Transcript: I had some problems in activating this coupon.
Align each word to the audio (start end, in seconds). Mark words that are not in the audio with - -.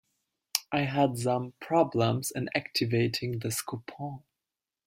I 0.71 0.85
had 0.85 1.19
some 1.19 1.53
problems 1.59 2.31
in 2.31 2.49
activating 2.55 3.37
this 3.37 3.61
coupon. 3.61 4.23